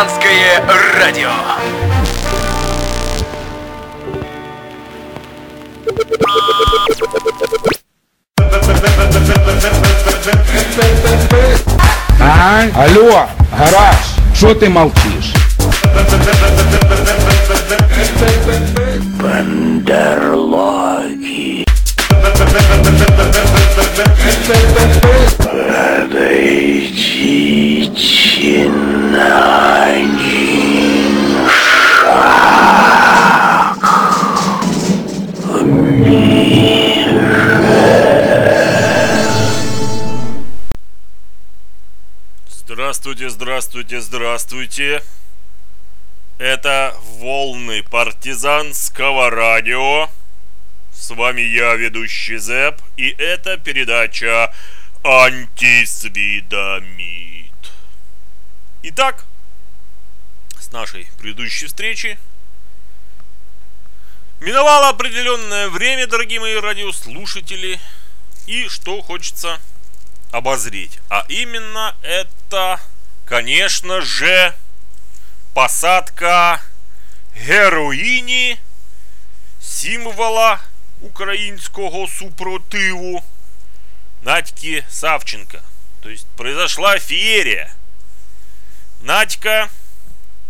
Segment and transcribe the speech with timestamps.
[0.00, 0.62] Партизанское
[0.98, 1.28] радио.
[12.18, 12.64] А?
[12.74, 13.26] Алло,
[13.58, 13.96] гараж,
[14.34, 15.34] що ти мовчиш?
[19.22, 20.40] Бандерлоги.
[43.10, 45.02] Здравствуйте, здравствуйте, здравствуйте.
[46.38, 50.08] Это волны партизанского радио.
[50.92, 54.54] С вами я, ведущий Зэп, и это передача
[55.02, 57.50] Антисвидомит.
[58.84, 59.24] Итак,
[60.60, 62.16] с нашей предыдущей встречи
[64.38, 67.80] миновало определенное время, дорогие мои радиослушатели,
[68.46, 69.58] и что хочется
[70.30, 71.00] обозреть.
[71.08, 72.80] А именно это,
[73.29, 74.53] конечно же,
[75.53, 76.61] посадка
[77.35, 78.57] героїні
[79.61, 80.59] символа
[81.01, 83.23] українського супротиву
[84.21, 85.59] Надьки Савченко.
[86.01, 87.73] То есть произошла феерия.
[89.01, 89.69] Надька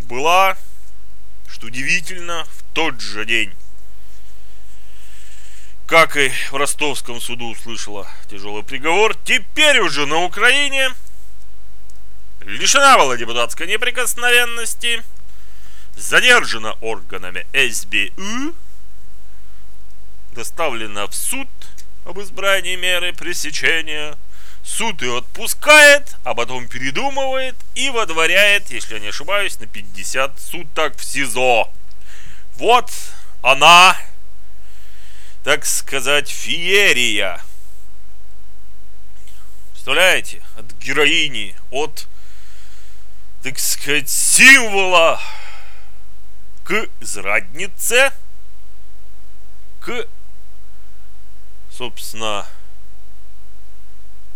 [0.00, 0.56] была,
[1.50, 3.52] что удивительно, в тот же день
[5.88, 10.90] как и в ростовском суду услышала тяжелый приговор, теперь уже на Украине
[12.45, 15.03] лишена была депутатской неприкосновенности,
[15.95, 18.53] задержана органами СБУ,
[20.33, 21.47] доставлена в суд
[22.05, 24.15] об избрании меры пресечения,
[24.63, 30.97] суд ее отпускает, а потом передумывает и водворяет, если я не ошибаюсь, на 50 суток
[30.97, 31.69] в СИЗО.
[32.55, 32.91] Вот
[33.41, 33.97] она,
[35.43, 37.41] так сказать, феерия.
[39.71, 40.41] Представляете?
[40.57, 42.07] От героини, от,
[43.43, 45.21] так сказать, символа
[46.63, 48.13] к зраднице,
[49.81, 50.07] к,
[51.69, 52.47] собственно,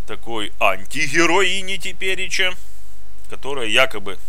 [0.07, 2.53] такой антигероине тепереча,
[3.29, 4.19] которая якобы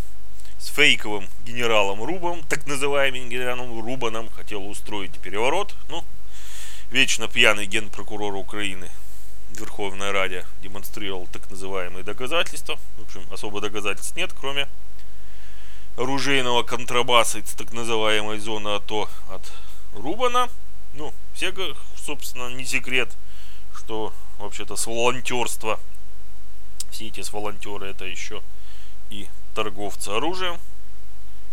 [0.60, 5.74] с фейковым генералом Рубом, так называемым генералом Рубаном, хотела устроить переворот.
[5.88, 6.04] Ну,
[6.92, 8.90] вечно пьяный генпрокурор Украины
[9.58, 12.78] Верховная Раде демонстрировал так называемые доказательства.
[12.96, 14.68] В общем, особо доказательств нет, кроме
[15.96, 19.52] оружейного контрабаса из так называемой зоны АТО от
[19.94, 20.48] Рубана.
[20.94, 21.52] Ну, все,
[21.96, 23.10] собственно, не секрет,
[23.76, 25.78] что вообще-то с волонтерства,
[26.90, 28.42] все эти волонтеры это еще
[29.10, 30.58] и торговцы оружием,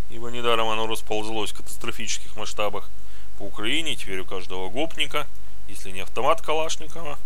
[0.10, 2.90] ибо недаром оно расползлось в катастрофических масштабах
[3.38, 5.28] по Украине, теперь у каждого гопника,
[5.68, 7.18] если не автомат Калашникова,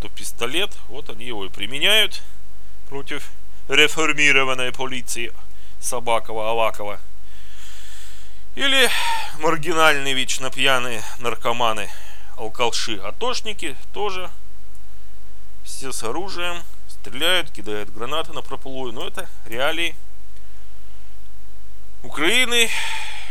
[0.00, 2.22] то пистолет, вот они его и применяют
[2.88, 3.30] против
[3.68, 5.32] реформированной полиции
[5.80, 7.00] Собакова, Авакова.
[8.54, 8.88] Или
[9.40, 11.90] маргинальные, вечно пьяные наркоманы,
[12.36, 14.30] алкалши, атошники тоже
[15.64, 19.94] все с оружием, стреляют, кидают гранаты на прополую, но это реалии
[22.02, 22.70] Украины,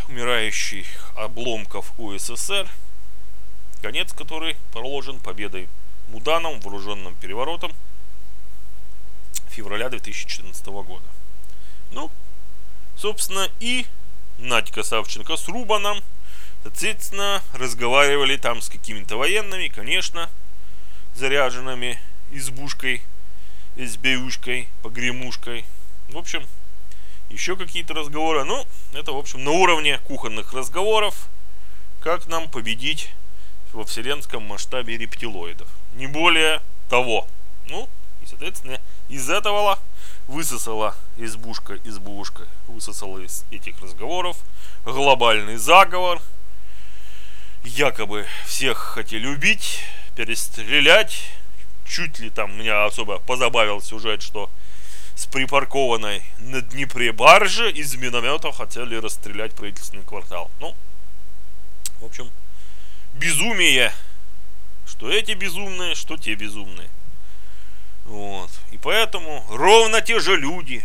[0.07, 2.67] умирающих обломков УССР,
[3.81, 5.69] конец которой проложен победой
[6.09, 7.73] Муданом, вооруженным переворотом
[9.49, 11.05] февраля 2014 года.
[11.91, 12.11] Ну,
[12.97, 13.85] собственно, и
[14.37, 16.01] Надька Савченко с Рубаном,
[16.63, 20.29] соответственно, разговаривали там с какими-то военными, конечно,
[21.15, 21.99] заряженными
[22.31, 23.01] избушкой,
[23.77, 25.65] СБУшкой, погремушкой.
[26.09, 26.45] В общем,
[27.29, 28.43] еще какие-то разговоры.
[28.43, 31.29] Ну, это, в общем, на уровне кухонных разговоров,
[32.01, 33.09] как нам победить
[33.73, 35.67] во вселенском масштабе рептилоидов.
[35.95, 37.27] Не более того.
[37.67, 37.89] Ну,
[38.21, 38.79] и, соответственно,
[39.09, 39.79] из этого
[40.27, 44.37] высосала избушка, избушка, высосала из этих разговоров
[44.83, 46.21] глобальный заговор.
[47.63, 49.83] Якобы всех хотели убить,
[50.15, 51.29] перестрелять.
[51.87, 54.49] Чуть ли там меня особо позабавил сюжет, что
[55.15, 60.51] с припаркованной на Днепре баржи из миномета хотели расстрелять правительственный квартал.
[60.59, 60.75] Ну,
[62.01, 62.29] в общем,
[63.13, 63.93] безумие.
[64.87, 66.89] Что эти безумные, что те безумные.
[68.05, 68.51] Вот.
[68.71, 70.83] И поэтому ровно те же люди,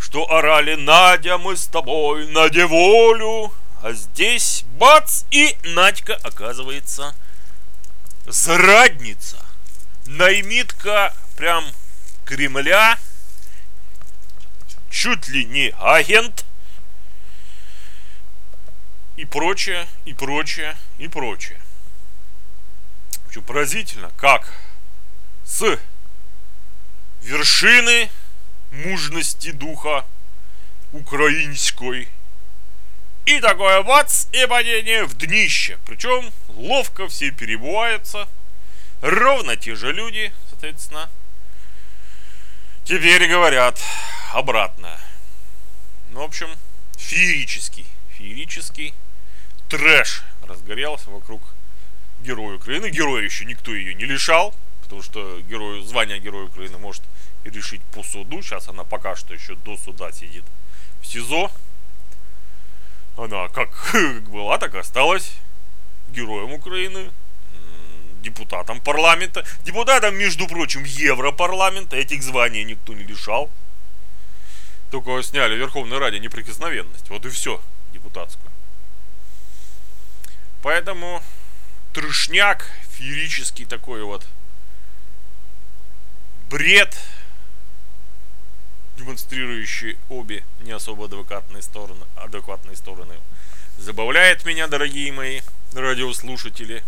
[0.00, 3.52] что орали «Надя, мы с тобой, на волю!»
[3.82, 7.16] А здесь бац, и Надька оказывается
[8.26, 9.38] зрадница.
[10.06, 11.64] Наймитка прям
[12.24, 12.96] Кремля,
[14.88, 16.44] чуть ли не агент
[19.16, 21.58] и прочее, и прочее, и прочее.
[23.32, 24.52] Очень поразительно, как
[25.46, 25.78] с
[27.22, 28.10] вершины
[28.70, 30.04] мужности духа
[30.92, 32.10] украинской
[33.24, 35.78] и такое бац, и падение в днище.
[35.86, 38.28] Причем ловко все перебываются.
[39.00, 41.08] Ровно те же люди, соответственно.
[42.84, 43.80] Теперь говорят
[44.34, 45.00] обратно.
[46.10, 46.50] Ну, в общем,
[46.98, 47.86] феерический,
[48.18, 48.92] феерический
[49.70, 51.40] трэш разгорелся вокруг
[52.22, 52.90] героя Украины.
[52.90, 57.02] Героя еще никто ее не лишал, потому что герою, звание Героя Украины может
[57.44, 58.42] решить по суду.
[58.42, 60.44] Сейчас она пока что еще до суда сидит
[61.00, 61.50] в СИЗО.
[63.16, 63.94] Она как
[64.28, 65.32] была, так и осталась
[66.08, 67.10] героем Украины,
[68.22, 71.96] депутатом парламента, депутатом, между прочим, Европарламента.
[71.96, 73.50] Этих званий никто не лишал.
[74.90, 77.08] Только сняли Верховной Раде неприкосновенность.
[77.08, 77.60] Вот и все
[77.92, 78.50] депутатскую.
[80.62, 81.22] Поэтому
[81.92, 84.26] трешняк, феерический такой вот
[86.50, 86.96] бред,
[88.96, 93.16] демонстрирующий обе не особо адекватные стороны, адекватные стороны,
[93.78, 95.40] забавляет меня, дорогие мои
[95.72, 96.82] радиослушатели.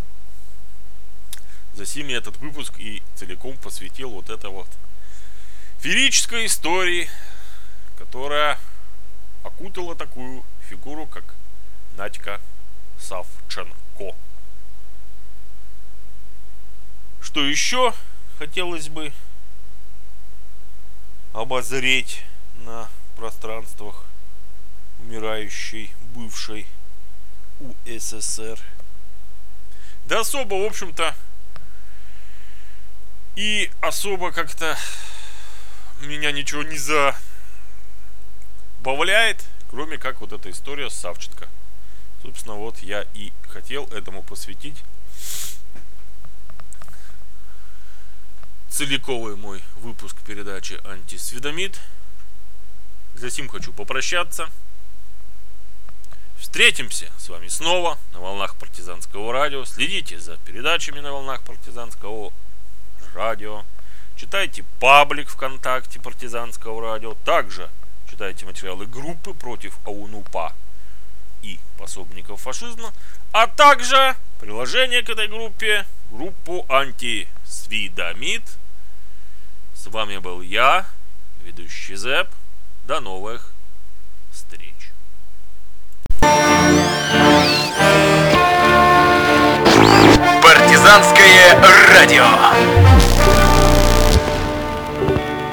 [1.75, 4.69] За сими этот выпуск и целиком посвятил вот это вот
[5.81, 7.11] феерической истории
[7.99, 8.59] которая
[9.43, 11.25] окутала такую фигуру, как
[11.97, 12.41] Надька
[12.99, 14.15] Савченко.
[17.25, 17.95] Что еще
[18.39, 19.13] хотелось бы
[21.33, 22.23] обозреть
[22.59, 24.05] на пространствах
[25.01, 26.67] умирающей бывшей
[27.61, 28.61] УССР?
[30.05, 31.17] Да особо, в общем-то,
[33.37, 34.79] и особо как-то
[36.01, 37.17] меня ничего не за
[38.81, 41.49] бавляет, кроме как вот эта история с Савченко.
[42.23, 44.85] Собственно, вот я и хотел этому посвятить
[48.75, 51.79] целиковый мой выпуск передачи «Антисведомит».
[53.15, 54.49] Затем хочу попрощаться.
[56.41, 59.65] Встретимся с вами снова на волнах партизанского радио.
[59.65, 62.33] Следите за передачами на волнах партизанского
[63.15, 63.65] радио.
[64.17, 67.15] Читайте паблик ВКонтакте партизанского радио.
[67.25, 67.71] Также
[68.11, 70.53] читайте материалы группы против АУНУПА
[71.43, 72.93] и пособников фашизма,
[73.31, 78.43] а также приложение к этой группе, группу антисвидомит.
[79.85, 80.87] С вами был я,
[81.45, 82.29] ведущий Зэп.
[82.85, 83.51] До новых
[84.33, 84.73] встреч.
[90.43, 91.61] Партизанское
[91.93, 93.14] радио.